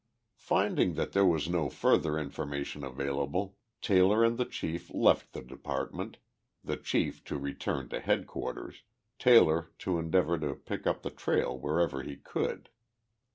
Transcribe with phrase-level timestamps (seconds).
[0.39, 6.17] Finding that there was no further information available, Taylor and the chief left the department,
[6.63, 8.81] the chief to return to headquarters,
[9.19, 12.71] Taylor to endeavor to pick up the trail wherever he could.